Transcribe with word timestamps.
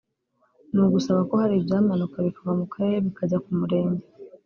ni 0.71 0.79
ugusaba 0.85 1.21
ko 1.29 1.33
hari 1.41 1.53
ibyamanuka 1.57 2.17
bikava 2.25 2.51
ku 2.59 2.65
karere 2.73 2.97
bikajya 3.05 3.37
ku 3.43 3.51
murenge 3.59 4.05